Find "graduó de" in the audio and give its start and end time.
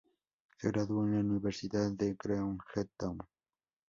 0.71-1.11